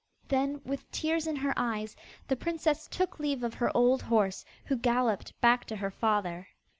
Then, 0.29 0.61
with 0.65 0.89
tears 0.91 1.27
in 1.27 1.35
her 1.35 1.53
eyes, 1.55 1.95
the 2.27 2.35
princess 2.35 2.87
took 2.87 3.19
leave 3.19 3.43
of 3.43 3.53
her 3.53 3.69
old 3.77 4.01
horse, 4.01 4.43
who 4.65 4.75
galloped 4.75 5.39
back 5.41 5.63
to 5.65 5.75
her 5.75 5.91
father. 5.91 6.47